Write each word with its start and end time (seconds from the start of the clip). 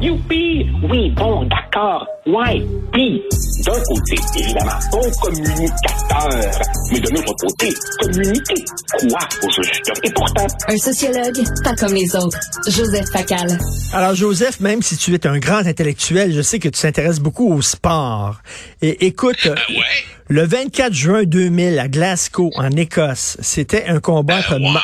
Youpi! 0.00 0.66
Oui, 0.90 1.10
bon, 1.10 1.44
d'accord. 1.44 2.06
Ouais. 2.26 2.64
Puis, 2.92 3.22
d'un 3.64 3.72
côté, 3.72 4.16
évidemment, 4.38 4.72
bon 4.90 5.10
communicateur. 5.20 6.50
Mais 6.90 7.00
de 7.00 7.10
l'autre 7.10 7.34
côté, 7.40 7.68
communiquer 8.00 8.64
quoi 9.00 9.18
au 9.42 9.50
juste? 9.50 9.92
Et 10.02 10.10
pourtant... 10.12 10.46
Un 10.68 10.76
sociologue, 10.76 11.38
pas 11.62 11.74
comme 11.76 11.94
les 11.94 12.14
autres. 12.16 12.38
Joseph 12.68 13.08
Facal. 13.12 13.58
Alors, 13.92 14.14
Joseph, 14.14 14.60
même 14.60 14.82
si 14.82 14.96
tu 14.96 15.14
es 15.14 15.26
un 15.26 15.38
grand 15.38 15.66
intellectuel, 15.66 16.32
je 16.32 16.42
sais 16.42 16.58
que 16.58 16.68
tu 16.68 16.80
t'intéresses 16.80 17.20
beaucoup 17.20 17.52
au 17.52 17.62
sport. 17.62 18.40
Et 18.80 19.06
écoute... 19.06 19.46
Euh, 19.46 19.54
ouais. 19.68 20.04
Le 20.28 20.46
24 20.46 20.94
juin 20.94 21.24
2000 21.24 21.78
à 21.78 21.88
Glasgow, 21.88 22.50
en 22.56 22.70
Écosse, 22.70 23.36
c'était 23.42 23.84
un 23.86 24.00
combat 24.00 24.38
entre, 24.38 24.54
Ben 24.54 24.72
ouais. 24.72 24.80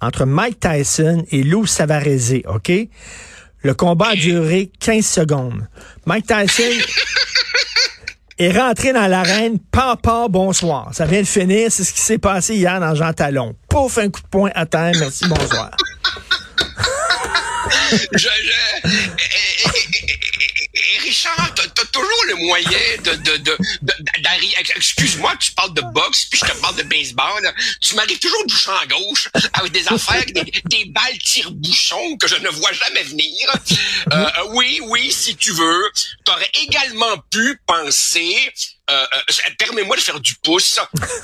entre 0.00 0.24
Mike 0.24 0.58
Tyson 0.58 1.24
et 1.30 1.44
Lou 1.44 1.66
Savarese, 1.66 2.42
OK? 2.48 2.72
Le 3.62 3.74
combat 3.74 4.08
a 4.10 4.14
duré 4.16 4.70
15 4.80 5.04
secondes. 5.04 5.66
Mike 6.06 6.26
Tyson 6.26 6.62
est 8.38 8.56
rentré 8.56 8.92
dans 8.92 9.06
l'arène, 9.08 9.58
papa, 9.58 10.26
bonsoir. 10.28 10.90
Ça 10.92 11.06
vient 11.06 11.20
de 11.22 11.26
finir, 11.26 11.70
c'est 11.72 11.84
ce 11.84 11.92
qui 11.92 12.00
s'est 12.00 12.18
passé 12.18 12.54
hier 12.54 12.78
dans 12.80 12.94
Jean 12.94 13.12
Talon. 13.12 13.56
Pouf, 13.68 13.98
un 13.98 14.10
coup 14.10 14.20
de 14.20 14.28
poing 14.28 14.50
à 14.54 14.64
terre, 14.66 14.92
merci, 14.98 15.26
bonsoir. 15.26 15.70
je, 18.12 18.18
je- 18.18 18.97
le 22.28 22.36
moyen 22.36 22.78
de, 23.04 23.10
de, 23.14 23.36
de, 23.38 23.56
de- 23.82 23.96
Excuse-moi, 24.76 25.34
tu 25.40 25.52
parles 25.52 25.74
de 25.74 25.80
boxe, 25.92 26.26
puis 26.26 26.38
je 26.42 26.52
te 26.52 26.56
parle 26.60 26.76
de 26.76 26.82
baseball. 26.84 27.54
Tu 27.80 27.94
m'arrives 27.94 28.18
toujours 28.18 28.46
du 28.46 28.54
champ 28.56 28.76
à 28.76 28.86
gauche 28.86 29.28
avec 29.54 29.72
des 29.72 29.86
affaires, 29.88 30.24
des, 30.26 30.44
des 30.66 30.84
balles 30.86 31.18
tire-bouchons 31.18 32.16
que 32.18 32.28
je 32.28 32.36
ne 32.36 32.48
vois 32.48 32.72
jamais 32.72 33.02
venir. 33.02 33.50
Euh, 34.12 34.16
euh, 34.16 34.44
oui, 34.50 34.80
oui, 34.84 35.10
si 35.12 35.36
tu 35.36 35.52
veux. 35.52 35.90
T'aurais 36.24 36.50
également 36.62 37.16
pu 37.30 37.58
penser, 37.66 38.52
euh, 38.90 39.06
euh, 39.14 39.50
permets-moi 39.58 39.96
de 39.96 40.00
faire 40.02 40.20
du 40.20 40.34
pouce, 40.36 40.78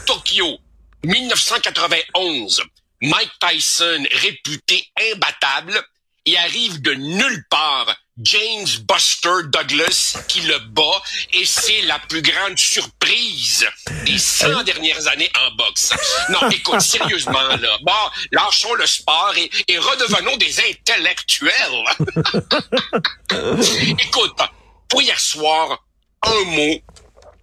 Tokyo, 0.06 0.58
1991. 1.05 2.62
Mike 3.02 3.32
Tyson, 3.41 4.05
réputé 4.12 4.88
imbattable, 5.12 5.82
il 6.25 6.36
arrive 6.38 6.80
de 6.80 6.94
nulle 6.94 7.44
part 7.50 7.94
James 8.22 8.66
Buster 8.88 9.42
Douglas 9.46 10.16
qui 10.28 10.42
le 10.42 10.58
bat 10.58 11.02
et 11.32 11.44
c'est 11.44 11.82
la 11.82 11.98
plus 11.98 12.22
grande 12.22 12.56
surprise 12.56 13.66
des 14.04 14.18
100 14.18 14.62
dernières 14.62 15.08
années 15.08 15.30
en 15.44 15.50
boxe. 15.56 15.92
Non, 16.28 16.48
écoute, 16.48 16.80
sérieusement, 16.80 17.32
là. 17.32 17.78
Bon, 17.82 17.92
lâchons 18.30 18.74
le 18.74 18.86
sport 18.86 19.32
et, 19.36 19.50
et 19.66 19.78
redevenons 19.78 20.36
des 20.36 20.60
intellectuels. 20.60 21.52
écoute, 23.98 24.38
pour 24.88 25.02
hier 25.02 25.18
soir, 25.18 25.84
un 26.22 26.44
mot, 26.44 26.80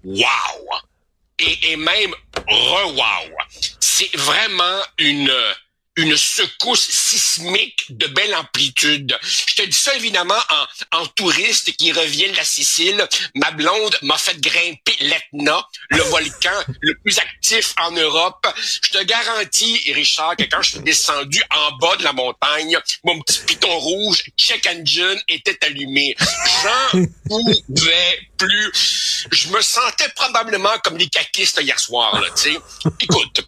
wow. 0.05 0.79
Et, 1.39 1.71
et 1.71 1.75
même 1.75 2.15
re-wow. 2.47 3.35
C'est 3.79 4.15
vraiment 4.15 4.81
une 4.99 5.33
une 5.97 6.15
secousse 6.15 6.89
sismique 6.89 7.85
de 7.89 8.07
belle 8.07 8.33
amplitude. 8.35 9.17
Je 9.21 9.55
te 9.55 9.61
dis 9.63 9.75
ça 9.75 9.93
évidemment 9.95 10.39
en, 10.91 10.99
en 11.01 11.05
touriste 11.07 11.73
qui 11.75 11.91
revient 11.91 12.29
de 12.29 12.37
la 12.37 12.45
Sicile. 12.45 13.05
Ma 13.35 13.51
blonde 13.51 13.97
m'a 14.01 14.17
fait 14.17 14.39
grimper 14.39 14.95
l'Etna, 15.01 15.67
le 15.89 16.01
volcan 16.03 16.63
le 16.79 16.95
plus 16.95 17.17
actif 17.19 17.73
en 17.81 17.91
Europe. 17.91 18.47
Je 18.83 18.89
te 18.91 19.03
garantis, 19.03 19.91
Richard, 19.93 20.37
que 20.37 20.43
quand 20.43 20.61
je 20.61 20.71
suis 20.71 20.79
descendu 20.79 21.41
en 21.49 21.77
bas 21.77 21.95
de 21.97 22.03
la 22.03 22.13
montagne, 22.13 22.77
mon 23.03 23.19
petit 23.21 23.39
piton 23.45 23.77
rouge, 23.79 24.23
check 24.37 24.65
engine, 24.67 25.21
était 25.27 25.65
allumé. 25.65 26.15
J'en 26.63 27.05
pouvais 27.27 28.29
plus. 28.37 28.71
Je 29.31 29.49
me 29.49 29.61
sentais 29.61 30.09
probablement 30.15 30.77
comme 30.83 30.97
les 30.97 31.09
caquistes 31.09 31.59
hier 31.61 31.79
soir, 31.79 32.19
là. 32.19 32.27
Écoute, 32.99 33.47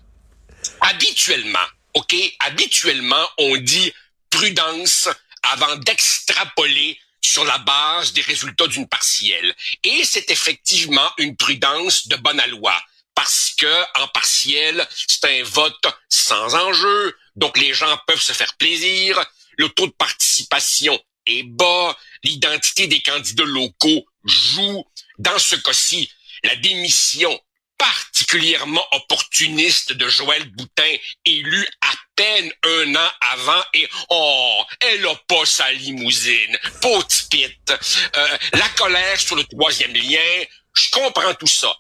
habituellement, 0.81 1.68
OK, 1.96 2.16
habituellement, 2.40 3.28
on 3.38 3.58
dit 3.58 3.94
prudence 4.30 5.09
avant 5.44 5.76
d'extrapoler 5.78 7.00
sur 7.22 7.46
la 7.46 7.58
base 7.59 8.14
des 8.14 8.22
résultats 8.22 8.68
d'une 8.68 8.88
partielle. 8.88 9.56
Et 9.84 10.04
c'est 10.04 10.30
effectivement 10.31 11.09
une 11.18 11.36
prudence 11.36 12.08
de 12.08 12.16
bonne 12.18 12.42
loi. 12.50 12.76
Parce 13.16 13.54
que, 13.58 14.02
en 14.02 14.08
partiel, 14.08 14.88
c'est 15.08 15.26
un 15.26 15.44
vote 15.44 15.86
sans 16.09 16.56
enjeu, 16.56 17.16
donc 17.36 17.58
les 17.58 17.74
gens 17.74 17.98
peuvent 18.08 18.22
se 18.22 18.34
faire 18.34 18.56
plaisir, 18.56 19.24
le 19.58 19.70
taux 19.70 19.88
de 19.88 19.92
participation 19.92 21.00
est 21.28 21.44
bas, 21.44 21.96
l'identité 22.24 22.88
des 22.88 23.02
candidats 23.02 23.44
locaux 23.46 24.06
joue. 24.24 24.84
Dans 25.20 25.38
ce 25.38 25.56
cas-ci, 25.56 26.12
la 26.44 26.56
démission 26.56 27.40
particulièrement 27.83 28.85
opportuniste 28.94 29.91
de 29.91 30.07
Joël 30.07 30.49
Boutin, 30.51 30.95
élu 31.25 31.67
à 31.81 31.91
peine 32.16 32.51
un 32.63 32.95
an 32.95 33.09
avant 33.19 33.63
et 33.73 33.89
oh, 34.09 34.63
elle 34.79 35.05
a 35.05 35.16
pas 35.27 35.45
sa 35.45 35.69
limousine, 35.73 36.57
pauvre 36.81 37.05
pite. 37.29 37.73
Euh, 38.16 38.38
la 38.53 38.69
colère 38.69 39.19
sur 39.19 39.35
le 39.35 39.44
troisième 39.44 39.94
lien, 39.94 40.44
je 40.73 40.89
comprends 40.91 41.33
tout 41.33 41.47
ça. 41.47 41.75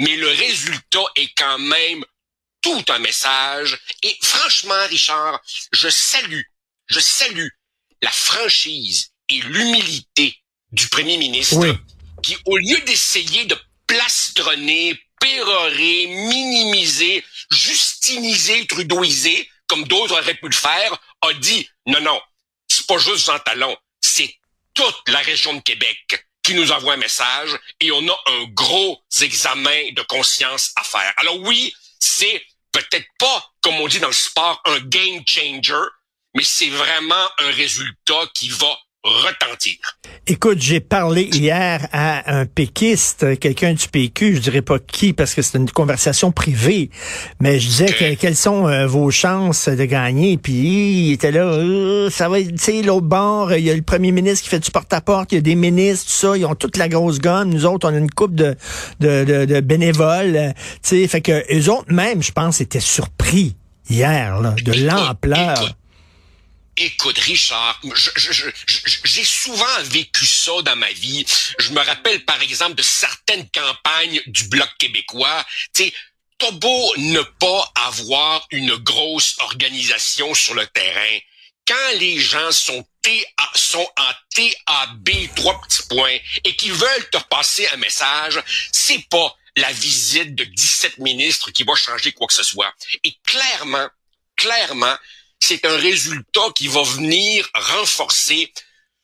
Mais 0.00 0.16
le 0.16 0.28
résultat 0.28 1.04
est 1.14 1.32
quand 1.36 1.58
même 1.58 2.04
tout 2.60 2.84
un 2.88 2.98
message. 2.98 3.78
Et 4.02 4.16
franchement, 4.20 4.86
Richard, 4.88 5.40
je 5.72 5.88
salue, 5.88 6.42
je 6.86 6.98
salue 6.98 7.48
la 8.02 8.10
franchise 8.10 9.12
et 9.28 9.40
l'humilité 9.40 10.36
du 10.72 10.88
premier 10.88 11.16
ministre 11.16 11.56
Oui. 11.58 11.72
qui, 12.24 12.36
au 12.44 12.56
lieu 12.56 12.80
d'essayer 12.86 13.44
de 13.44 13.56
plastronner, 13.86 15.00
pérorer, 15.20 16.06
minimiser, 16.06 17.24
justiniser, 17.50 18.66
trudeauiser, 18.66 19.48
comme 19.66 19.84
d'autres 19.84 20.18
auraient 20.18 20.34
pu 20.34 20.48
le 20.48 20.54
faire, 20.54 20.96
a 21.22 21.32
dit 21.34 21.68
non, 21.86 22.00
non, 22.00 22.20
c'est 22.68 22.86
pas 22.86 22.98
juste 22.98 23.26
Jean 23.26 23.38
Talon, 23.40 23.76
c'est 24.00 24.34
toute 24.74 25.08
la 25.08 25.18
région 25.20 25.54
de 25.54 25.60
Québec 25.60 26.26
qui 26.42 26.54
nous 26.54 26.72
envoie 26.72 26.94
un 26.94 26.98
message 26.98 27.50
et 27.80 27.90
on 27.92 28.08
a 28.08 28.18
un 28.26 28.44
gros 28.44 29.02
examen 29.20 29.92
de 29.92 30.02
conscience 30.02 30.72
à 30.76 30.82
faire. 30.82 31.12
Alors 31.18 31.38
oui, 31.40 31.74
c'est 31.98 32.42
peut-être 32.72 33.08
pas, 33.18 33.52
comme 33.60 33.74
on 33.76 33.88
dit 33.88 34.00
dans 34.00 34.08
le 34.08 34.14
sport, 34.14 34.60
un 34.64 34.80
game 34.80 35.22
changer, 35.26 35.84
mais 36.34 36.44
c'est 36.44 36.70
vraiment 36.70 37.28
un 37.38 37.50
résultat 37.50 38.30
qui 38.34 38.48
va 38.48 38.78
retentir. 39.04 39.74
Écoute, 40.26 40.58
j'ai 40.60 40.80
parlé 40.80 41.22
hier 41.32 41.86
à 41.92 42.38
un 42.38 42.46
péquiste, 42.46 43.38
quelqu'un 43.38 43.72
du 43.72 43.88
PQ, 43.88 44.36
je 44.36 44.40
dirais 44.40 44.60
pas 44.62 44.78
qui 44.78 45.12
parce 45.12 45.34
que 45.34 45.40
c'est 45.42 45.56
une 45.56 45.70
conversation 45.70 46.32
privée, 46.32 46.90
mais 47.40 47.58
je 47.60 47.68
disais 47.68 47.86
que- 47.86 48.14
quelles 48.14 48.36
sont 48.36 48.66
euh, 48.66 48.86
vos 48.86 49.10
chances 49.10 49.68
de 49.68 49.84
gagner, 49.84 50.36
puis 50.36 50.52
il 51.08 51.12
était 51.12 51.30
là, 51.30 51.44
Euh, 51.44 52.10
ça 52.10 52.28
va 52.28 52.40
être, 52.40 52.50
tu 52.50 52.58
sais, 52.58 52.82
l'autre 52.82 53.06
bord, 53.06 53.52
il 53.54 53.64
y 53.64 53.70
a 53.70 53.74
le 53.74 53.82
premier 53.82 54.12
ministre 54.12 54.42
qui 54.44 54.50
fait 54.50 54.58
du 54.60 54.70
porte-à-porte, 54.70 55.32
il 55.32 55.36
y 55.36 55.38
a 55.38 55.42
des 55.42 55.54
ministres, 55.54 56.06
tout 56.06 56.12
ça, 56.32 56.36
ils 56.36 56.44
ont 56.44 56.54
toute 56.54 56.76
la 56.76 56.88
grosse 56.88 57.20
gomme, 57.20 57.50
nous 57.50 57.64
autres, 57.66 57.88
on 57.88 57.94
a 57.94 57.98
une 57.98 58.10
coupe 58.10 58.34
de, 58.34 58.56
de, 59.00 59.24
de, 59.24 59.44
de 59.44 59.60
bénévoles, 59.60 60.36
euh, 60.36 60.52
tu 60.82 61.00
sais, 61.02 61.08
fait 61.08 61.20
que 61.20 61.44
eux 61.54 61.70
autres 61.70 61.92
même, 61.92 62.22
je 62.22 62.32
pense, 62.32 62.60
étaient 62.60 62.80
surpris 62.80 63.56
hier, 63.88 64.40
là, 64.40 64.54
de 64.62 64.72
l'ampleur. 64.72 65.74
Écoute, 66.78 67.18
Richard, 67.18 67.80
j'ai 69.04 69.24
souvent 69.24 69.82
vécu 69.84 70.26
ça 70.26 70.62
dans 70.62 70.76
ma 70.76 70.90
vie. 70.92 71.24
Je 71.58 71.72
me 71.72 71.80
rappelle, 71.80 72.24
par 72.24 72.40
exemple, 72.42 72.74
de 72.74 72.82
certaines 72.82 73.48
campagnes 73.50 74.20
du 74.26 74.44
Bloc 74.44 74.68
québécois. 74.78 75.44
Tu 75.74 75.92
t'as 76.38 76.50
beau 76.52 76.94
ne 76.96 77.20
pas 77.20 77.72
avoir 77.86 78.46
une 78.50 78.76
grosse 78.76 79.36
organisation 79.40 80.34
sur 80.34 80.54
le 80.54 80.66
terrain. 80.68 81.18
Quand 81.66 81.98
les 81.98 82.18
gens 82.18 82.52
sont 82.52 82.86
TA, 83.02 83.50
sont 83.54 83.86
en 83.98 84.12
TAB, 84.34 85.34
trois 85.34 85.60
petits 85.60 85.82
points, 85.88 86.16
et 86.44 86.56
qui 86.56 86.70
veulent 86.70 87.10
te 87.10 87.18
passer 87.28 87.66
un 87.68 87.76
message, 87.76 88.40
c'est 88.72 89.06
pas 89.10 89.36
la 89.56 89.72
visite 89.72 90.34
de 90.34 90.44
17 90.44 90.98
ministres 90.98 91.50
qui 91.50 91.64
va 91.64 91.74
changer 91.74 92.12
quoi 92.12 92.28
que 92.28 92.34
ce 92.34 92.44
soit. 92.44 92.72
Et 93.04 93.14
clairement, 93.24 93.88
clairement, 94.36 94.96
c'est 95.48 95.64
un 95.64 95.78
résultat 95.78 96.50
qui 96.54 96.68
va 96.68 96.82
venir 96.82 97.48
renforcer 97.54 98.52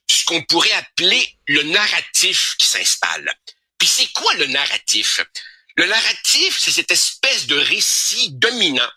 ce 0.06 0.26
qu'on 0.26 0.43
pourrait 0.43 0.73
appeler 0.73 1.26
le 1.46 1.62
narratif 1.62 2.56
qui 2.58 2.67
s'installe. 2.67 3.35
Puis 3.79 3.88
c'est 3.88 4.12
quoi 4.12 4.35
le 4.35 4.46
narratif? 4.49 5.23
Le 5.76 5.87
narratif, 5.87 6.58
c'est 6.58 6.70
cette 6.70 6.91
espèce 6.91 7.46
de 7.46 7.56
récit 7.56 8.29
dominant 8.32 8.91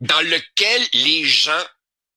dans 0.00 0.20
lequel 0.20 0.88
les 0.92 1.24
gens, 1.24 1.64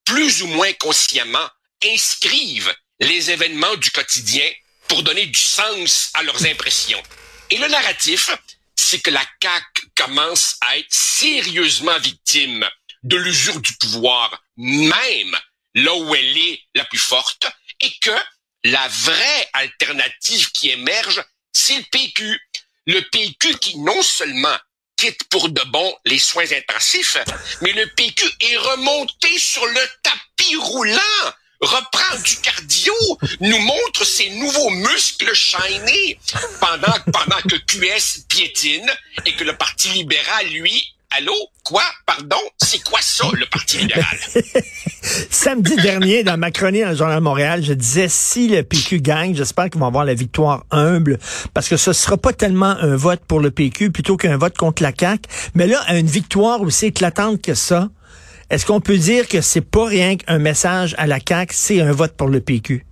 plus 0.04 0.44
ou 0.44 0.48
moins 0.48 0.74
consciemment, 0.74 1.50
inscrivent 1.84 2.76
les 3.00 3.31
événements 3.31 3.78
du 3.78 3.90
quotidien 3.90 4.48
pour 4.88 5.02
donner 5.02 5.26
du 5.26 5.40
sens 5.40 6.12
à 6.14 6.22
leurs 6.22 6.46
impressions. 6.46 7.02
Et 7.50 7.58
le 7.58 7.68
narratif, 7.70 8.30
c'est 8.76 9.00
que 9.00 9.10
la 9.10 9.26
CAQ 9.42 9.90
commence 9.96 10.58
à 10.62 10.78
être 10.78 10.94
sérieusement 10.94 11.98
victime 11.98 12.70
de 13.06 13.18
l'usure 13.18 13.60
du 13.62 13.74
pouvoir, 13.78 14.44
même 14.57 15.38
là 15.75 15.96
où 15.96 16.16
elle 16.16 16.38
est 16.38 16.62
la 16.75 16.86
plus 16.86 17.00
forte, 17.00 17.48
et 17.81 17.92
que 18.02 18.16
la 18.63 18.88
vraie 18.88 19.50
alternative 19.54 20.52
qui 20.52 20.69
émerge, 20.72 21.24
c'est 21.54 21.78
le 21.78 21.86
PQ. 21.92 22.40
Le 22.88 23.02
PQ 23.10 23.57
qui 23.60 23.78
non 23.80 24.02
seulement 24.02 24.57
quitte 24.98 25.24
pour 25.30 25.50
de 25.50 25.62
bon 25.66 25.96
les 26.06 26.19
soins 26.19 26.52
intensifs, 26.52 27.18
mais 27.62 27.74
le 27.74 27.88
PQ 27.96 28.25
est 28.42 28.57
remonté 28.57 29.38
sur 29.40 29.66
le 29.66 29.81
tapis 30.04 30.56
roulant 30.56 31.34
reprend 31.62 32.18
du 32.24 32.36
cardio, 32.38 32.94
nous 33.40 33.57
montre 33.60 34.06
ses 34.06 34.30
nouveaux 34.31 34.69
muscles 34.69 35.34
chaînés 35.34 36.19
pendant, 36.60 36.94
pendant 37.12 37.42
que 37.42 37.56
QS 37.56 38.25
piétine 38.30 38.90
et 39.25 39.34
que 39.36 39.44
le 39.44 39.56
Parti 39.57 39.90
libéral, 39.90 40.48
lui, 40.48 40.94
Allô? 41.12 41.34
Quoi? 41.63 41.84
Pardon? 42.06 42.36
C'est 42.57 42.84
quoi 42.84 43.00
ça, 43.02 43.25
le 43.34 43.46
Parti 43.46 43.78
libéral? 43.78 44.18
Samedi 45.30 45.75
dernier, 45.78 46.24
dans 46.24 46.38
ma 46.38 46.52
chronique 46.52 46.84
dans 46.84 46.90
le 46.90 46.96
Journal 46.96 47.19
de 47.19 47.24
Montréal, 47.24 47.63
je 47.63 47.74
disais, 47.74 48.07
si 48.10 48.48
le 48.48 48.63
PQ 48.63 49.00
gagne, 49.02 49.36
j'espère 49.36 49.69
qu'ils 49.69 49.80
vont 49.80 49.88
avoir 49.88 50.06
la 50.06 50.13
victoire 50.13 50.66
humble, 50.72 51.19
parce 51.54 51.69
que 51.69 51.78
ce 51.78 51.94
sera 51.94 52.18
pas 52.18 52.34
tellement 52.34 52.75
un 52.80 52.96
vote 52.96 53.22
pour 53.25 53.40
le 53.40 53.52
PQ 53.52 53.92
plutôt 53.92 54.18
qu'un 54.18 54.38
vote 54.38 54.57
contre 54.57 54.84
la 54.84 54.92
CAQ. 54.98 55.30
Mais 55.54 55.68
là, 55.68 55.84
une 55.94 56.07
victoire 56.07 56.62
aussi 56.62 56.88
éclatante 56.88 57.42
que 57.42 57.54
ça, 57.54 57.90
est-ce 58.50 58.66
qu'on 58.66 58.81
peut 58.81 58.98
dire 58.98 59.28
que 59.28 59.42
c'est 59.42 59.62
pas 59.62 59.86
rien 59.86 60.18
qu'un 60.18 60.40
message 60.40 60.96
à 60.98 61.07
la 61.07 61.19
CAQ, 61.25 61.54
c'est 61.56 61.81
un 61.81 61.92
vote 61.92 62.16
pour 62.18 62.28
le 62.28 62.42
PQ? 62.42 62.86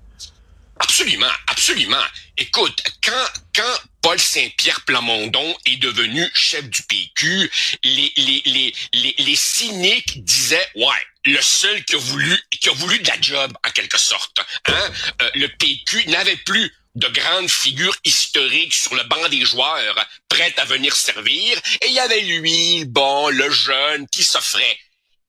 Absolument, 0.79 1.27
absolument. 1.47 1.97
Écoute, 2.37 2.81
quand, 3.03 3.41
quand 3.55 3.89
Paul 4.03 4.19
Saint-Pierre 4.19 4.81
Plamondon 4.81 5.55
est 5.65 5.77
devenu 5.77 6.29
chef 6.35 6.69
du 6.69 6.83
PQ, 6.83 7.49
les, 7.85 8.13
les, 8.17 8.73
les, 8.93 9.15
les, 9.17 9.35
cyniques 9.35 10.23
disaient, 10.25 10.67
ouais, 10.75 11.07
le 11.25 11.41
seul 11.41 11.83
qui 11.85 11.95
a 11.95 11.99
voulu, 11.99 12.37
qui 12.51 12.67
a 12.67 12.73
voulu 12.73 12.99
de 12.99 13.07
la 13.07 13.19
job, 13.21 13.53
en 13.65 13.71
quelque 13.71 13.97
sorte. 13.97 14.41
Hein? 14.65 14.91
Euh, 15.21 15.29
le 15.35 15.47
PQ 15.47 16.05
n'avait 16.07 16.35
plus 16.35 16.69
de 16.95 17.07
grandes 17.07 17.49
figures 17.49 17.95
historiques 18.03 18.73
sur 18.73 18.93
le 18.93 19.03
banc 19.03 19.29
des 19.29 19.45
joueurs, 19.45 20.05
prêtes 20.27 20.59
à 20.59 20.65
venir 20.65 20.93
servir, 20.93 21.57
et 21.81 21.87
il 21.87 21.93
y 21.93 21.99
avait 21.99 22.21
lui, 22.21 22.83
bon, 22.83 23.29
le 23.29 23.49
jeune, 23.49 24.05
qui 24.09 24.23
s'offrait. 24.23 24.77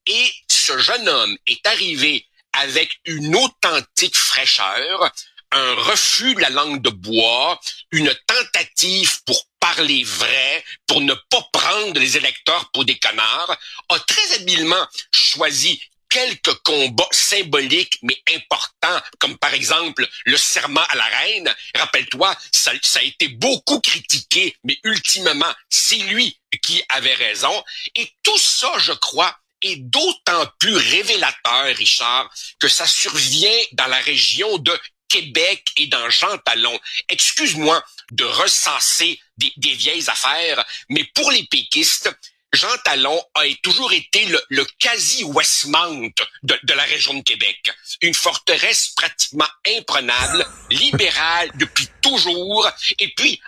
Et 0.05 0.31
ce 0.49 0.77
jeune 0.79 1.07
homme 1.07 1.37
est 1.47 1.65
arrivé 1.65 2.27
avec 2.51 2.89
une 3.05 3.37
authentique 3.37 4.17
fraîcheur, 4.17 5.13
un 5.51 5.73
refus 5.75 6.35
de 6.35 6.41
la 6.41 6.49
langue 6.49 6.81
de 6.81 6.89
bois, 6.89 7.59
une 7.91 8.13
tentative 8.27 9.23
pour 9.25 9.39
parler 9.59 10.03
vrai, 10.03 10.63
pour 10.87 11.01
ne 11.01 11.13
pas 11.29 11.41
prendre 11.51 11.99
les 11.99 12.17
électeurs 12.17 12.69
pour 12.71 12.85
des 12.85 12.97
canards, 12.97 13.57
a 13.89 13.99
très 13.99 14.35
habilement 14.35 14.87
choisi 15.11 15.81
quelques 16.09 16.53
combats 16.63 17.09
symboliques 17.11 17.97
mais 18.01 18.21
importants, 18.33 19.01
comme 19.19 19.37
par 19.37 19.53
exemple 19.53 20.07
le 20.25 20.37
serment 20.37 20.85
à 20.89 20.95
la 20.95 21.03
reine. 21.03 21.53
Rappelle-toi, 21.75 22.35
ça, 22.51 22.71
ça, 22.81 22.99
a 22.99 23.03
été 23.03 23.27
beaucoup 23.27 23.79
critiqué, 23.81 24.55
mais 24.63 24.77
ultimement, 24.83 25.53
c'est 25.69 25.97
lui 25.97 26.39
qui 26.61 26.81
avait 26.89 27.15
raison. 27.15 27.63
Et 27.95 28.09
tout 28.23 28.37
ça, 28.37 28.71
je 28.77 28.93
crois, 28.93 29.35
est 29.61 29.77
d'autant 29.77 30.45
plus 30.59 30.75
révélateur, 30.75 31.75
Richard, 31.75 32.29
que 32.59 32.67
ça 32.67 32.87
survient 32.87 33.61
dans 33.73 33.87
la 33.87 33.99
région 33.99 34.57
de 34.57 34.79
Québec 35.09 35.63
et 35.77 35.87
dans 35.87 36.09
Jean 36.09 36.37
Talon. 36.39 36.77
Excuse-moi 37.09 37.83
de 38.11 38.23
ressasser 38.23 39.19
des, 39.37 39.73
vieilles 39.73 40.09
affaires, 40.09 40.63
mais 40.89 41.03
pour 41.15 41.31
les 41.31 41.43
péquistes, 41.45 42.09
Jean 42.53 42.77
Talon 42.85 43.21
a 43.33 43.43
toujours 43.63 43.91
été 43.91 44.25
le, 44.49 44.65
quasi-Westmount 44.79 46.11
de, 46.43 46.59
de, 46.63 46.73
la 46.73 46.83
région 46.83 47.13
de 47.15 47.23
Québec. 47.23 47.59
Une 48.01 48.13
forteresse 48.13 48.89
pratiquement 48.95 49.47
imprenable, 49.77 50.45
libérale 50.69 51.51
depuis 51.55 51.87
toujours, 52.01 52.69
et 52.99 53.13
puis 53.15 53.41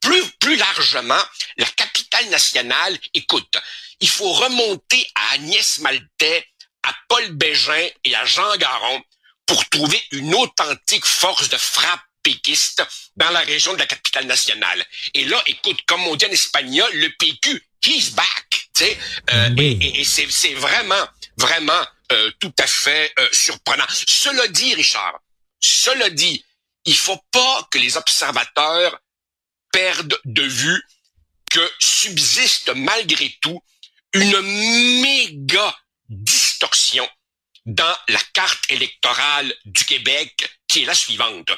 plus, 0.00 0.30
plus 0.38 0.56
largement, 0.56 1.22
la 1.56 1.66
capitale 1.66 2.28
nationale, 2.30 2.98
écoute, 3.14 3.56
il 4.00 4.08
faut 4.08 4.32
remonter 4.32 5.06
à 5.14 5.34
Agnès 5.34 5.78
Maltais, 5.80 6.46
à 6.82 6.94
Paul 7.08 7.32
Bégin 7.32 7.88
et 8.04 8.14
à 8.14 8.24
Jean 8.24 8.56
Garon 8.56 9.02
pour 9.46 9.68
trouver 9.68 10.00
une 10.12 10.34
authentique 10.34 11.04
force 11.04 11.48
de 11.48 11.56
frappe 11.56 12.02
péquiste 12.22 12.82
dans 13.16 13.30
la 13.30 13.40
région 13.40 13.74
de 13.74 13.78
la 13.78 13.86
capitale 13.86 14.26
nationale. 14.26 14.84
Et 15.14 15.24
là, 15.24 15.42
écoute, 15.46 15.80
comme 15.86 16.06
on 16.06 16.16
dit 16.16 16.26
en 16.26 16.30
espagnol, 16.30 16.90
le 16.94 17.08
PQ, 17.18 17.62
he's 17.84 18.10
back. 18.10 18.46
Tu 18.74 18.84
sais, 18.84 18.98
euh, 19.32 19.50
Et, 19.58 20.04
c'est 20.04 20.54
vraiment, 20.54 21.04
vraiment 21.36 21.84
euh, 22.12 22.30
tout 22.40 22.54
à 22.58 22.66
fait 22.66 23.12
euh, 23.18 23.28
surprenant. 23.32 23.86
Cela 23.88 24.48
dit, 24.48 24.74
Richard, 24.74 25.20
cela 25.60 26.08
dit, 26.10 26.44
il 26.84 26.96
faut 26.96 27.20
pas 27.30 27.68
que 27.70 27.78
les 27.78 27.96
observateurs 27.96 28.98
perdent 29.72 30.18
de 30.24 30.42
vue 30.42 30.82
que 31.50 31.70
subsiste 31.80 32.70
malgré 32.74 33.36
tout 33.40 33.62
une 34.14 34.40
méga 35.02 35.76
distorsion 36.08 37.08
dans 37.66 37.96
la 38.08 38.20
carte 38.32 38.64
électorale 38.70 39.54
du 39.64 39.84
Québec 39.84 40.58
qui 40.68 40.82
est 40.82 40.86
la 40.86 40.94
suivante. 40.94 41.50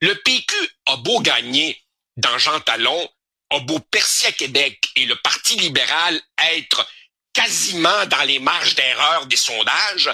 Le 0.00 0.14
PQ 0.14 0.54
a 0.86 0.96
beau 0.96 1.20
gagner 1.20 1.82
dans 2.16 2.38
Jean 2.38 2.60
Talon, 2.60 3.08
a 3.50 3.58
beau 3.60 3.80
percer 3.80 4.28
à 4.28 4.32
Québec 4.32 4.90
et 4.96 5.06
le 5.06 5.16
Parti 5.16 5.56
libéral 5.56 6.20
être 6.52 6.88
quasiment 7.32 8.06
dans 8.06 8.22
les 8.22 8.38
marges 8.38 8.74
d'erreur 8.74 9.26
des 9.26 9.36
sondages, 9.36 10.10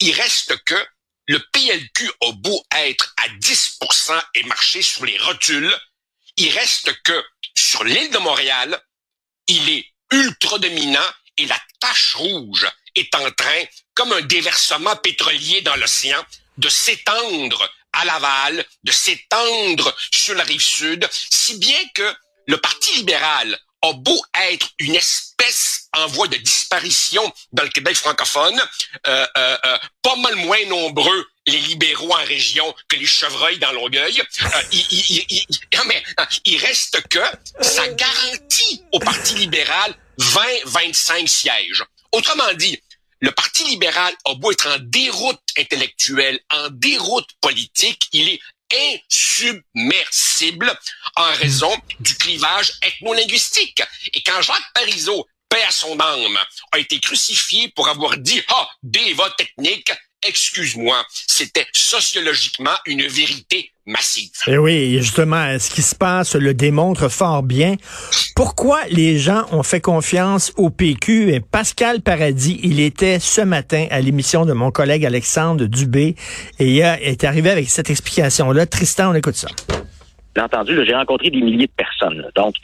il 0.00 0.12
reste 0.12 0.56
que 0.64 0.86
le 1.26 1.38
PLQ 1.52 2.10
a 2.22 2.32
beau 2.32 2.64
être 2.72 3.14
à 3.16 3.28
10% 3.28 4.22
et 4.34 4.42
marcher 4.44 4.82
sur 4.82 5.04
les 5.04 5.18
rotules, 5.18 5.74
il 6.36 6.50
reste 6.50 6.92
que 7.02 7.24
sur 7.56 7.82
l'île 7.84 8.10
de 8.10 8.18
Montréal, 8.18 8.80
il 9.48 9.68
est 9.70 9.86
ultra 10.12 10.58
dominant 10.58 11.12
et 11.36 11.46
la 11.46 11.60
tache 11.80 12.14
rouge 12.14 12.66
est 12.96 13.14
en 13.14 13.30
train, 13.30 13.62
comme 13.94 14.12
un 14.12 14.22
déversement 14.22 14.96
pétrolier 14.96 15.62
dans 15.62 15.76
l'océan, 15.76 16.24
de 16.58 16.68
s'étendre 16.68 17.70
à 17.92 18.04
Laval, 18.04 18.64
de 18.84 18.92
s'étendre 18.92 19.94
sur 20.12 20.34
la 20.34 20.44
rive 20.44 20.62
sud, 20.62 21.08
si 21.12 21.58
bien 21.58 21.78
que 21.94 22.14
le 22.46 22.58
Parti 22.58 22.96
libéral 22.96 23.58
a 23.82 23.92
beau 23.92 24.20
être 24.50 24.68
une 24.78 24.94
espèce 24.94 25.88
en 25.92 26.06
voie 26.08 26.28
de 26.28 26.36
disparition 26.36 27.32
dans 27.52 27.62
le 27.62 27.68
Québec 27.68 27.96
francophone, 27.96 28.60
euh, 29.06 29.26
euh, 29.36 29.58
euh, 29.66 29.78
pas 30.02 30.16
mal 30.16 30.34
moins 30.36 30.64
nombreux 30.66 31.26
les 31.46 31.58
libéraux 31.58 32.12
en 32.12 32.24
région 32.24 32.74
que 32.88 32.96
les 32.96 33.06
chevreuils 33.06 33.58
dans 33.58 33.72
Longueuil. 33.72 34.20
il, 34.72 34.86
il, 34.90 35.46
mais, 35.86 36.02
il 36.44 36.58
reste 36.58 37.06
que 37.08 37.22
ça 37.60 37.86
garantit 37.88 38.82
au 38.92 38.98
Parti 38.98 39.34
libéral 39.34 39.94
20-25 40.18 41.28
sièges. 41.28 41.84
Autrement 42.12 42.52
dit, 42.54 42.80
le 43.20 43.32
Parti 43.32 43.64
libéral 43.64 44.14
a 44.24 44.34
beau 44.34 44.52
être 44.52 44.68
en 44.68 44.78
déroute 44.80 45.40
intellectuelle, 45.58 46.40
en 46.50 46.68
déroute 46.70 47.28
politique, 47.40 48.08
il 48.12 48.28
est 48.28 48.40
insubmersible 48.72 50.76
en 51.16 51.32
raison 51.34 51.76
du 52.00 52.16
clivage 52.16 52.72
ethno-linguistique. 52.82 53.82
Et 54.12 54.22
quand 54.22 54.42
Jacques 54.42 54.72
Parizeau, 54.74 55.26
paix 55.48 55.62
à 55.62 55.70
son 55.70 56.00
âme, 56.00 56.38
a 56.72 56.78
été 56.78 56.98
crucifié 56.98 57.68
pour 57.68 57.88
avoir 57.88 58.18
dit 58.18 58.42
«Ah, 58.48 58.68
des 58.82 59.12
votes 59.12 59.36
techniques», 59.36 59.92
excuse-moi, 60.28 60.96
c'était 61.26 61.66
sociologiquement 61.72 62.76
une 62.86 63.02
vérité 63.06 63.72
massive. 63.86 64.30
Et 64.46 64.52
eh 64.52 64.58
oui, 64.58 64.98
justement, 64.98 65.58
ce 65.58 65.70
qui 65.70 65.82
se 65.82 65.94
passe 65.94 66.34
le 66.34 66.54
démontre 66.54 67.08
fort 67.08 67.42
bien. 67.42 67.76
Pourquoi 68.34 68.80
les 68.90 69.18
gens 69.18 69.44
ont 69.52 69.62
fait 69.62 69.80
confiance 69.80 70.52
au 70.56 70.70
PQ? 70.70 71.32
Et 71.32 71.40
Pascal 71.40 72.02
Paradis, 72.02 72.58
il 72.62 72.80
était 72.80 73.20
ce 73.20 73.40
matin 73.40 73.86
à 73.90 74.00
l'émission 74.00 74.44
de 74.44 74.52
mon 74.52 74.70
collègue 74.70 75.06
Alexandre 75.06 75.66
Dubé 75.66 76.16
et 76.58 76.68
il 76.68 76.80
est 76.80 77.24
arrivé 77.24 77.50
avec 77.50 77.68
cette 77.68 77.90
explication-là. 77.90 78.66
Tristan, 78.66 79.12
on 79.12 79.14
écoute 79.14 79.36
ça. 79.36 79.48
J'ai 80.34 80.42
entendu, 80.42 80.84
j'ai 80.84 80.94
rencontré 80.94 81.30
des 81.30 81.40
milliers 81.40 81.66
de 81.66 81.72
personnes. 81.76 82.26
Donc, 82.34 82.54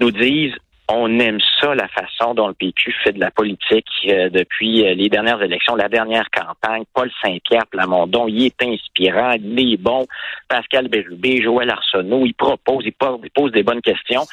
nous 0.00 0.10
disent 0.10 0.54
on 0.88 1.18
aime 1.18 1.38
ça, 1.60 1.74
la 1.74 1.88
façon 1.88 2.34
dont 2.34 2.48
le 2.48 2.54
PQ 2.54 2.92
fait 3.02 3.12
de 3.12 3.20
la 3.20 3.30
politique 3.30 3.86
euh, 4.08 4.28
depuis 4.28 4.86
euh, 4.86 4.94
les 4.94 5.08
dernières 5.08 5.42
élections, 5.42 5.76
la 5.76 5.88
dernière 5.88 6.28
campagne. 6.30 6.84
Paul 6.92 7.10
Saint-Pierre 7.22 7.66
Plamondon, 7.66 8.28
il 8.28 8.44
est 8.46 8.62
inspirant, 8.62 9.32
il 9.32 9.72
est 9.72 9.76
bon. 9.76 10.06
Pascal 10.48 10.88
Bérubé, 10.88 11.42
Joël 11.42 11.70
Arsenault, 11.70 12.26
il 12.26 12.34
propose, 12.34 12.84
il 12.84 13.30
pose 13.30 13.52
des 13.52 13.62
bonnes 13.62 13.80
questions. 13.80 14.24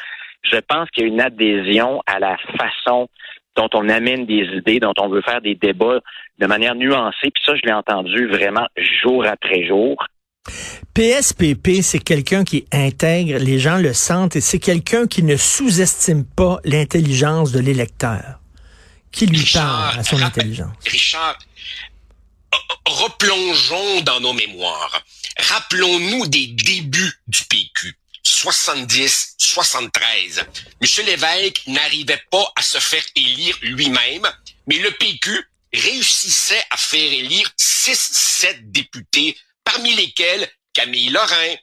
Je 0.43 0.57
pense 0.57 0.89
qu'il 0.89 1.03
y 1.03 1.05
a 1.05 1.09
une 1.09 1.21
adhésion 1.21 2.01
à 2.05 2.19
la 2.19 2.37
façon 2.57 3.07
dont 3.55 3.69
on 3.73 3.89
amène 3.89 4.25
des 4.25 4.43
idées, 4.53 4.79
dont 4.79 4.93
on 4.97 5.09
veut 5.09 5.21
faire 5.21 5.41
des 5.41 5.55
débats 5.55 5.99
de 6.39 6.47
manière 6.47 6.75
nuancée. 6.75 7.31
Puis 7.31 7.43
ça, 7.45 7.55
je 7.55 7.61
l'ai 7.63 7.73
entendu 7.73 8.27
vraiment 8.27 8.67
jour 8.75 9.25
après 9.25 9.65
jour. 9.65 10.03
PSPP, 10.93 11.81
c'est 11.81 11.99
quelqu'un 11.99 12.43
qui 12.43 12.65
intègre, 12.71 13.37
les 13.37 13.59
gens 13.59 13.77
le 13.77 13.93
sentent, 13.93 14.35
et 14.35 14.41
c'est 14.41 14.59
quelqu'un 14.59 15.07
qui 15.07 15.23
ne 15.23 15.37
sous-estime 15.37 16.25
pas 16.25 16.59
l'intelligence 16.65 17.51
de 17.51 17.59
l'électeur, 17.59 18.39
qui 19.11 19.25
lui 19.25 19.45
parle 19.53 19.99
à 19.99 20.03
son 20.03 20.21
intelligence? 20.21 20.75
Richard, 20.85 21.37
replongeons 22.85 24.01
dans 24.01 24.19
nos 24.19 24.33
mémoires. 24.33 25.01
Rappelons-nous 25.37 26.27
des 26.27 26.47
débuts 26.47 27.13
du 27.27 27.43
PQ. 27.45 27.97
70, 28.23 29.35
73. 29.37 30.45
M. 30.81 31.05
Lévesque 31.05 31.63
n'arrivait 31.67 32.21
pas 32.29 32.51
à 32.55 32.61
se 32.61 32.79
faire 32.79 33.03
élire 33.15 33.57
lui-même, 33.61 34.27
mais 34.67 34.77
le 34.77 34.91
PQ 34.91 35.39
réussissait 35.73 36.63
à 36.69 36.77
faire 36.77 37.11
élire 37.13 37.49
6-7 37.57 38.71
députés, 38.71 39.37
parmi 39.63 39.95
lesquels 39.95 40.49
Camille 40.73 41.09
Lorrain, 41.09 41.55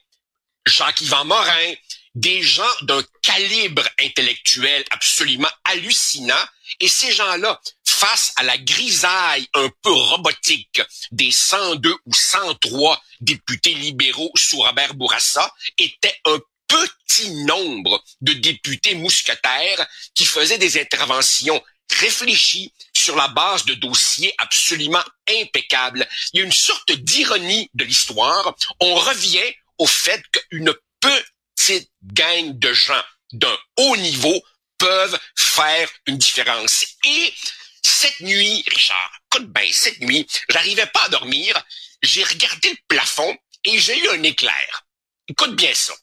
Jacques-Yvan 0.65 1.25
Morin, 1.25 1.73
des 2.15 2.41
gens 2.41 2.75
d'un 2.81 3.03
calibre 3.21 3.87
intellectuel 3.99 4.83
absolument 4.91 5.49
hallucinant, 5.63 6.45
et 6.79 6.87
ces 6.87 7.11
gens-là, 7.11 7.59
face 7.85 8.33
à 8.35 8.43
la 8.43 8.57
grisaille 8.57 9.47
un 9.53 9.69
peu 9.81 9.91
robotique 9.91 10.81
des 11.11 11.31
102 11.31 11.93
ou 12.05 12.13
103 12.13 13.01
députés 13.21 13.73
libéraux 13.73 14.31
sous 14.35 14.59
Robert 14.59 14.93
Bourassa, 14.95 15.53
étaient 15.77 16.19
un 16.25 16.39
petit 16.67 17.31
nombre 17.45 18.03
de 18.21 18.33
députés 18.33 18.95
mousquetaires 18.95 19.87
qui 20.13 20.25
faisaient 20.25 20.57
des 20.57 20.79
interventions 20.79 21.61
réfléchies 21.99 22.71
sur 22.99 23.15
la 23.15 23.29
base 23.29 23.65
de 23.65 23.75
dossiers 23.75 24.33
absolument 24.37 25.03
impeccables. 25.29 26.07
Il 26.33 26.39
y 26.39 26.41
a 26.41 26.45
une 26.45 26.51
sorte 26.51 26.91
d'ironie 26.91 27.69
de 27.73 27.85
l'histoire. 27.85 28.55
On 28.81 28.95
revient 28.95 29.53
au 29.77 29.87
fait 29.87 30.21
qu'une 30.31 30.73
petite 30.99 31.91
gang 32.03 32.59
de 32.59 32.73
gens 32.73 33.03
d'un 33.31 33.57
haut 33.77 33.97
niveau 33.97 34.43
peuvent 34.77 35.19
faire 35.35 35.89
une 36.07 36.17
différence. 36.17 36.85
Et 37.05 37.33
cette 37.81 38.19
nuit, 38.19 38.63
Richard, 38.67 39.11
écoute 39.31 39.51
bien, 39.51 39.69
cette 39.71 40.01
nuit, 40.01 40.27
j'arrivais 40.49 40.87
pas 40.87 41.03
à 41.05 41.09
dormir, 41.09 41.61
j'ai 42.01 42.23
regardé 42.23 42.69
le 42.69 42.77
plafond 42.87 43.37
et 43.63 43.79
j'ai 43.79 43.97
eu 43.97 44.09
un 44.09 44.23
éclair. 44.23 44.85
Écoute 45.27 45.55
bien 45.55 45.73
ça. 45.73 45.93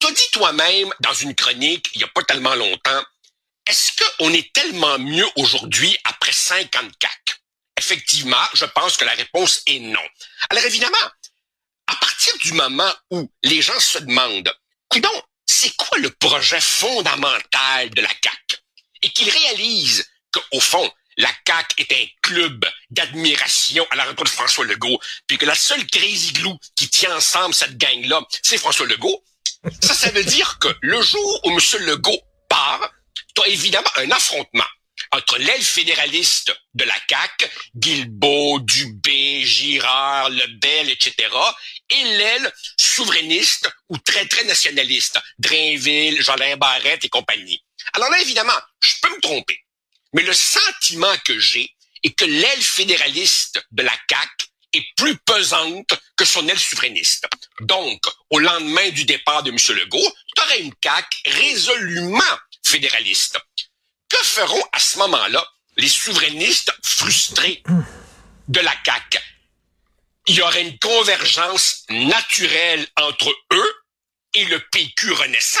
T'as 0.00 0.10
dit 0.10 0.30
toi-même 0.32 0.92
dans 1.00 1.14
une 1.14 1.34
chronique, 1.34 1.88
il 1.94 2.00
y 2.00 2.04
a 2.04 2.08
pas 2.08 2.22
tellement 2.22 2.54
longtemps, 2.54 3.04
est-ce 3.66 3.92
qu'on 4.18 4.32
est 4.32 4.52
tellement 4.52 4.98
mieux 4.98 5.26
aujourd'hui 5.36 5.96
après 6.04 6.32
54? 6.32 7.12
Effectivement, 7.78 8.36
je 8.54 8.64
pense 8.64 8.96
que 8.96 9.04
la 9.04 9.12
réponse 9.12 9.62
est 9.66 9.80
non. 9.80 10.00
Alors 10.50 10.64
évidemment, 10.64 10.96
à 11.88 11.96
partir 11.96 12.36
du 12.38 12.52
moment 12.52 12.92
où 13.10 13.30
les 13.42 13.62
gens 13.62 13.78
se 13.78 13.98
demandent, 13.98 14.52
coudon, 14.88 15.22
c'est 15.46 15.76
quoi 15.76 15.98
le 15.98 16.10
projet 16.10 16.60
fondamental 16.60 17.90
de 17.90 18.00
la 18.00 18.08
CAQ? 18.08 18.56
Et 19.02 19.10
qu'ils 19.10 19.30
réalisent 19.30 20.08
qu'au 20.32 20.60
fond, 20.60 20.90
la 21.18 21.30
CAQ 21.46 21.74
est 21.78 21.92
un 21.92 22.06
club 22.22 22.64
d'admiration 22.90 23.86
à 23.90 23.96
la 23.96 24.04
rencontre 24.04 24.30
de 24.30 24.36
François 24.36 24.64
Legault, 24.64 25.00
puis 25.26 25.38
que 25.38 25.46
la 25.46 25.54
seule 25.54 25.86
crazy 25.86 26.32
glue 26.32 26.56
qui 26.76 26.88
tient 26.88 27.14
ensemble 27.16 27.54
cette 27.54 27.76
gang-là, 27.76 28.22
c'est 28.42 28.58
François 28.58 28.86
Legault, 28.86 29.22
ça, 29.80 29.94
ça 29.94 30.10
veut 30.10 30.24
dire 30.24 30.58
que 30.58 30.68
le 30.80 31.00
jour 31.02 31.40
où 31.44 31.50
M. 31.50 31.58
Legault 31.86 32.20
part, 32.48 32.90
tu 33.36 33.42
as 33.42 33.48
évidemment 33.48 33.90
un 33.96 34.10
affrontement 34.10 34.64
entre 35.12 35.38
l'aile 35.38 35.62
fédéraliste 35.62 36.52
de 36.74 36.84
la 36.84 36.94
CAQ, 37.08 37.46
Guilbeault, 37.76 38.60
Dubé, 38.60 39.44
Girard, 39.44 40.30
Lebel, 40.30 40.90
etc., 40.90 41.14
et 41.90 42.02
l'aile 42.02 42.52
souverainiste 42.78 43.70
ou 43.88 43.98
très, 43.98 44.26
très 44.26 44.44
nationaliste, 44.44 45.20
Drainville, 45.38 46.20
Jolin 46.22 46.56
Barrette 46.56 47.04
et 47.04 47.08
compagnie. 47.08 47.62
Alors 47.92 48.10
là, 48.10 48.20
évidemment, 48.20 48.58
je 48.80 48.94
peux 49.02 49.14
me 49.14 49.20
tromper, 49.20 49.64
mais 50.12 50.22
le 50.22 50.32
sentiment 50.32 51.16
que 51.24 51.38
j'ai 51.38 51.70
est 52.02 52.14
que 52.14 52.24
l'aile 52.24 52.62
fédéraliste 52.62 53.64
de 53.70 53.82
la 53.82 53.94
CAQ 54.08 54.46
est 54.72 54.86
plus 54.96 55.16
pesante 55.18 55.94
que 56.16 56.24
son 56.24 56.48
aile 56.48 56.58
souverainiste. 56.58 57.26
Donc, 57.60 58.02
au 58.30 58.38
lendemain 58.38 58.90
du 58.90 59.04
départ 59.04 59.42
de 59.42 59.50
M. 59.50 59.56
Legault, 59.76 60.12
tu 60.34 60.42
aurais 60.42 60.60
une 60.60 60.74
CAQ 60.82 61.16
résolument 61.26 62.38
fédéraliste. 62.66 63.38
Que 64.08 64.18
feront 64.18 64.62
à 64.72 64.78
ce 64.78 64.98
moment-là 64.98 65.46
les 65.76 65.88
souverainistes 65.88 66.72
frustrés 66.82 67.62
de 68.48 68.60
la 68.60 68.74
CAQ? 68.84 69.18
Il 70.28 70.36
y 70.36 70.42
aurait 70.42 70.62
une 70.62 70.78
convergence 70.78 71.84
naturelle 71.88 72.86
entre 72.96 73.32
eux 73.52 73.74
et 74.34 74.44
le 74.46 74.60
PQ 74.70 75.12
renaissant. 75.12 75.60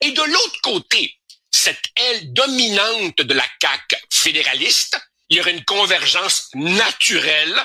Et 0.00 0.10
de 0.10 0.22
l'autre 0.22 0.60
côté, 0.62 1.16
cette 1.50 1.84
aile 1.96 2.32
dominante 2.32 3.18
de 3.18 3.34
la 3.34 3.46
CAQ 3.60 3.96
fédéraliste, 4.10 4.98
il 5.28 5.36
y 5.36 5.40
aurait 5.40 5.52
une 5.52 5.64
convergence 5.64 6.48
naturelle 6.54 7.62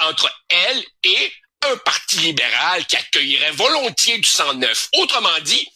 entre 0.00 0.30
elle 0.48 0.84
et 1.04 1.32
un 1.62 1.76
parti 1.78 2.18
libéral 2.18 2.86
qui 2.86 2.96
accueillerait 2.96 3.52
volontiers 3.52 4.18
du 4.18 4.28
109. 4.28 4.88
Autrement 4.94 5.38
dit, 5.40 5.68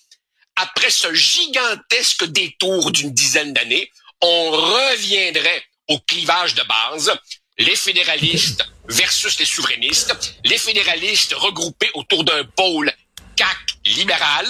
après 0.60 0.90
ce 0.90 1.12
gigantesque 1.14 2.24
détour 2.26 2.90
d'une 2.90 3.12
dizaine 3.12 3.52
d'années, 3.52 3.90
on 4.20 4.50
reviendrait 4.50 5.64
au 5.88 5.98
clivage 6.00 6.54
de 6.54 6.62
base, 6.62 7.12
les 7.58 7.76
fédéralistes 7.76 8.64
versus 8.88 9.38
les 9.38 9.44
souverainistes, 9.44 10.14
les 10.44 10.58
fédéralistes 10.58 11.34
regroupés 11.34 11.90
autour 11.94 12.24
d'un 12.24 12.44
pôle 12.44 12.92
CAC 13.36 13.56
libéral 13.86 14.46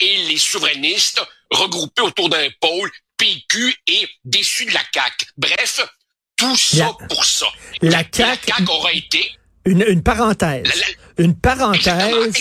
et 0.00 0.16
les 0.28 0.38
souverainistes 0.38 1.22
regroupés 1.50 2.02
autour 2.02 2.28
d'un 2.28 2.48
pôle 2.60 2.90
PQ 3.16 3.74
et 3.86 4.08
déçus 4.24 4.66
de 4.66 4.74
la 4.74 4.84
CAC. 4.92 5.26
Bref, 5.36 5.80
tout 6.36 6.56
ça 6.56 6.92
pour 7.08 7.24
ça. 7.24 7.46
La 7.80 8.02
CAQ, 8.10 8.52
aura 8.68 8.92
été... 8.92 9.32
Une, 9.66 9.84
une 9.88 10.02
parenthèse. 10.02 10.70
une 11.18 11.34
parenthèse 11.34 12.34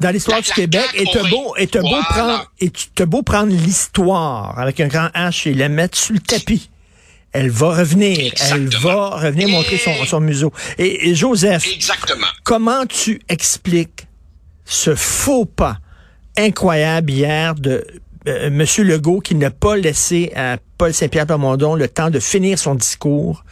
dans 0.00 0.10
l'histoire 0.10 0.42
du 0.42 0.50
Québec. 0.50 0.86
Et 0.94 1.04
t'as 1.12 1.28
beau, 1.28 1.54
et 1.56 1.66
beau 1.66 2.02
prendre, 2.08 2.50
et 2.60 2.70
tu 2.70 3.06
beau 3.06 3.22
prendre 3.22 3.52
l'histoire 3.52 4.58
avec 4.58 4.80
un 4.80 4.88
grand 4.88 5.08
H 5.08 5.48
et 5.48 5.54
la 5.54 5.68
mettre 5.68 5.96
sur 5.96 6.14
le 6.14 6.20
tapis. 6.20 6.70
Elle 7.32 7.50
va 7.50 7.76
revenir. 7.76 8.32
Elle 8.50 8.68
va 8.78 9.10
revenir 9.10 9.48
montrer 9.48 9.78
son, 9.78 9.92
son 10.06 10.20
museau. 10.20 10.52
Et, 10.78 11.14
Joseph. 11.14 11.66
Comment 12.44 12.86
tu 12.86 13.20
expliques 13.28 14.06
ce 14.64 14.94
faux 14.94 15.44
pas 15.44 15.78
incroyable 16.36 17.10
hier 17.10 17.54
de 17.54 17.86
euh, 18.26 18.46
M. 18.46 18.64
Legault 18.78 19.20
qui 19.20 19.34
n'a 19.34 19.50
pas 19.50 19.76
laissé 19.76 20.32
à 20.34 20.56
Paul 20.78 20.92
Saint-Pierre 20.92 21.26
Plamondon 21.26 21.74
le 21.74 21.88
temps 21.88 22.10
de 22.10 22.18
finir 22.18 22.58
son 22.58 22.74
discours 22.74 23.44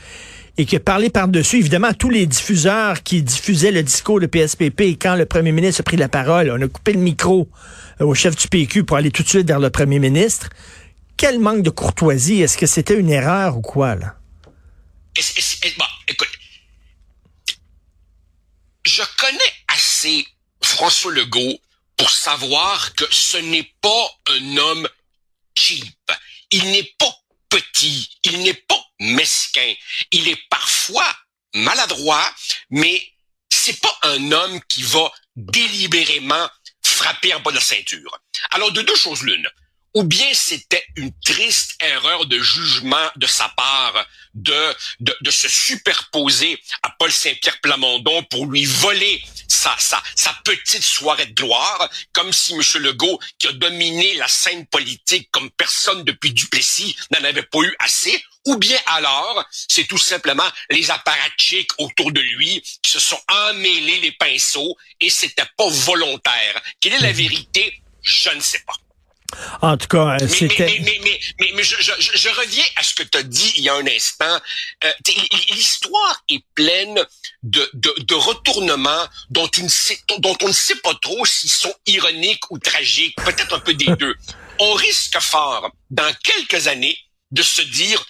et 0.57 0.67
qui 0.67 0.77
a 0.77 0.81
parlé 0.81 1.11
par-dessus, 1.11 1.59
évidemment, 1.59 1.93
tous 1.93 2.11
les 2.11 2.27
diffuseurs 2.27 3.03
qui 3.03 3.23
diffusaient 3.23 3.73
le 3.73 3.83
discours 3.83 4.21
de 4.21 4.27
PSPP. 4.27 4.99
Quand 5.01 5.17
le 5.17 5.27
premier 5.27 5.53
ministre 5.53 5.81
a 5.81 5.85
pris 5.85 5.97
la 5.97 6.09
parole, 6.09 6.51
on 6.51 6.63
a 6.63 6.69
coupé 6.69 6.93
le 6.93 7.01
micro 7.01 7.49
euh, 8.01 8.05
au 8.05 8.15
chef 8.15 8.37
du 8.37 8.47
PQ 8.47 8.85
pour 8.85 8.97
aller 8.97 9.11
tout 9.11 9.25
de 9.25 9.29
suite 9.29 9.49
vers 9.49 9.59
le 9.59 9.71
premier 9.71 9.99
ministre. 9.99 10.49
Quel 11.17 11.41
manque 11.41 11.63
de 11.63 11.71
courtoisie. 11.71 12.41
Est-ce 12.43 12.57
que 12.57 12.67
c'était 12.67 12.99
une 12.99 13.11
erreur 13.11 13.59
ou 13.59 13.63
quoi, 13.63 13.97
là? 13.97 14.17
Écoute, 16.09 16.29
je 18.85 19.03
connais 19.19 19.53
assez 19.69 20.27
François 20.63 21.13
Legault 21.13 21.59
pour 21.97 22.11
savoir 22.11 22.95
que 22.95 23.05
ce 23.11 23.39
n'est 23.39 23.71
pas 23.81 24.07
un 24.31 24.57
homme 24.57 24.89
cheap. 25.55 26.13
Il 26.51 26.65
n'est 26.71 26.95
pas 26.99 27.15
petit. 27.49 28.09
Il 28.25 28.43
n'est 28.43 28.55
pas 28.55 28.84
mesquin. 29.01 29.75
Il 30.11 30.29
est 30.29 30.41
parfois 30.49 31.11
maladroit, 31.55 32.35
mais 32.71 33.13
c'est 33.51 33.81
pas 33.81 33.99
un 34.03 34.33
homme 34.33 34.61
qui 34.69 34.83
va 34.83 35.11
délibérément 35.37 36.49
frapper 36.83 37.35
en 37.35 37.41
bas 37.41 37.51
de 37.51 37.57
la 37.57 37.63
ceinture. 37.63 38.19
Alors, 38.51 38.73
de 38.73 38.83
deux 38.83 38.97
choses 38.97 39.23
l'une 39.23 39.49
ou 39.95 40.03
bien 40.03 40.33
c'était 40.35 40.85
une 40.97 41.13
triste 41.21 41.77
erreur 41.81 42.27
de 42.27 42.39
jugement 42.39 43.11
de 43.17 43.27
sa 43.27 43.49
part 43.51 44.07
de, 44.35 44.75
de, 45.01 45.31
se 45.31 45.49
superposer 45.49 46.61
à 46.83 46.91
Paul 46.99 47.13
Saint-Pierre 47.13 47.61
Plamondon 47.61 48.25
pour 48.25 48.47
lui 48.47 48.65
voler 48.65 49.23
sa, 49.49 49.75
sa, 49.79 50.03
sa 50.17 50.37
petite 50.45 50.83
soirée 50.83 51.27
de 51.27 51.35
gloire, 51.35 51.89
comme 52.13 52.33
si 52.33 52.55
M. 52.55 52.61
Legault, 52.83 53.21
qui 53.39 53.47
a 53.47 53.53
dominé 53.53 54.15
la 54.15 54.27
scène 54.27 54.67
politique 54.67 55.29
comme 55.31 55.51
personne 55.53 56.03
depuis 56.03 56.33
Duplessis, 56.33 56.97
n'en 57.13 57.23
avait 57.23 57.45
pas 57.45 57.61
eu 57.61 57.75
assez, 57.79 58.25
ou 58.47 58.57
bien 58.57 58.79
alors, 58.87 59.45
c'est 59.51 59.87
tout 59.87 59.99
simplement 59.99 60.49
les 60.71 60.91
apparatchiks 60.91 61.71
autour 61.79 62.13
de 62.13 62.21
lui 62.21 62.61
qui 62.83 62.91
se 62.91 63.01
sont 63.01 63.21
emmêlés 63.29 64.01
les 64.01 64.13
pinceaux 64.13 64.77
et 65.01 65.11
c'était 65.11 65.47
pas 65.57 65.69
volontaire. 65.69 66.63
Quelle 66.81 66.95
est 66.95 67.01
la 67.01 67.13
vérité? 67.13 67.81
Je 68.03 68.31
ne 68.31 68.41
sais 68.41 68.63
pas. 68.67 68.75
En 69.62 69.76
tout 69.76 69.87
cas, 69.88 70.19
c'était... 70.29 70.81
Mais, 70.85 70.99
mais, 71.03 71.21
mais, 71.41 71.53
mais, 71.55 71.62
je, 71.62 71.76
je, 71.81 71.93
je, 71.99 72.29
reviens 72.29 72.64
à 72.76 72.83
ce 72.83 72.95
que 72.95 73.03
tu 73.03 73.19
as 73.19 73.23
dit 73.23 73.53
il 73.57 73.64
y 73.64 73.69
a 73.69 73.75
un 73.75 73.87
instant. 73.87 74.41
Euh, 74.85 74.93
L'histoire 75.50 76.23
est 76.29 76.45
pleine 76.55 77.05
de, 77.43 77.71
de, 77.75 77.95
de 77.99 78.14
retournements 78.14 79.07
dont, 79.31 79.49
une, 79.49 79.69
dont 80.19 80.37
on 80.43 80.49
ne 80.49 80.53
sait 80.53 80.76
pas 80.76 80.95
trop 81.03 81.25
s'ils 81.25 81.50
sont 81.50 81.75
ironiques 81.87 82.50
ou 82.50 82.59
tragiques, 82.59 83.17
peut-être 83.17 83.55
un 83.55 83.61
peu 83.61 83.75
des 83.75 83.97
deux. 83.99 84.14
On 84.59 84.73
risque 84.75 85.19
fort, 85.21 85.71
dans 85.91 86.14
quelques 86.23 86.69
années, 86.69 86.99
de 87.31 87.43
se 87.43 87.62
dire 87.62 88.05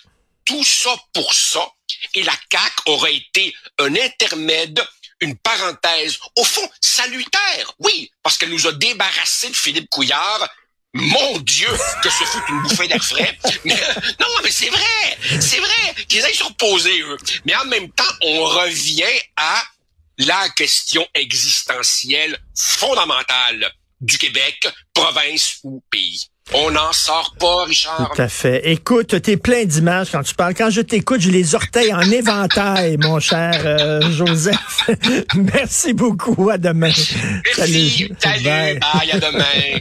tout 0.45 0.65
ça 0.65 0.95
pour 1.15 1.33
ça, 1.33 1.67
Et 2.15 2.23
la 2.23 2.35
CAQ 2.53 2.75
aurait 2.87 3.17
été 3.17 3.55
un 3.79 3.95
intermède 3.97 4.85
une 5.21 5.37
parenthèse, 5.37 6.19
au 6.37 6.45
fond, 6.45 6.69
salutaire, 6.81 7.73
oui, 7.79 8.11
parce 8.23 8.37
qu'elle 8.37 8.51
nous 8.51 8.67
a 8.67 8.73
débarrassé 8.73 9.49
de 9.49 9.57
Philippe 9.57 9.89
Couillard. 9.91 10.49
Mon 10.95 11.39
Dieu, 11.41 11.69
que 12.03 12.09
ce 12.09 12.25
fut 12.25 12.53
une 12.53 12.63
bouffée 12.63 12.87
d'air 12.87 13.05
frais. 13.05 13.37
Mais, 13.65 13.75
non, 14.21 14.27
mais 14.45 14.51
c'est 14.51 14.71
vrai, 14.71 15.41
c'est 15.41 15.59
vrai 15.59 16.05
qu'ils 16.09 16.25
aillent 16.25 16.35
se 16.35 16.45
reposer, 16.45 17.01
eux. 17.03 17.17
Mais 17.45 17.55
en 17.57 17.65
même 17.65 17.91
temps, 17.91 18.05
on 18.23 18.45
revient 18.45 19.03
à 19.37 19.63
la 20.19 20.49
question 20.51 21.05
existentielle 21.15 22.39
fondamentale 22.57 23.73
du 24.01 24.19
Québec, 24.19 24.69
province 24.93 25.59
ou 25.65 25.83
pays. 25.91 26.27
On 26.53 26.71
n'en 26.71 26.93
sort 26.93 27.35
pas, 27.41 27.65
Richard. 27.65 28.13
Tout 28.15 28.23
à 28.23 28.29
fait. 28.29 28.61
Écoute, 28.71 29.21
t'es 29.23 29.37
plein 29.37 29.65
d'images 29.65 30.11
quand 30.13 30.23
tu 30.23 30.35
parles. 30.35 30.55
Quand 30.55 30.71
je 30.71 30.83
t'écoute, 30.83 31.21
j'ai 31.21 31.31
les 31.31 31.55
orteils 31.55 31.93
en 31.93 32.03
éventail, 32.03 32.97
mon 33.01 33.19
cher 33.19 33.63
euh, 33.65 34.13
Joseph. 34.13 34.91
Merci 35.35 35.95
beaucoup. 35.95 36.51
À 36.51 36.59
demain. 36.59 36.93
Merci. 36.93 37.15
Salut. 37.55 38.17
Salut. 38.23 38.45
Bye. 38.45 38.79
Bye. 38.79 39.11
À 39.11 39.19
demain. 39.21 39.81